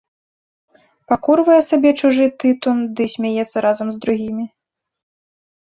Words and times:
Пакурвае 1.11 1.57
сабе 1.69 1.91
чужы 2.01 2.25
тытун 2.45 2.77
ды 3.01 3.07
смяецца 3.17 3.57
разам 3.67 3.87
з 3.97 4.03
другімі. 4.07 4.45